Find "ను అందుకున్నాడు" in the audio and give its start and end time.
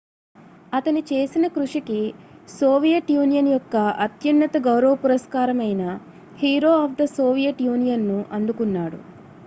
8.07-8.99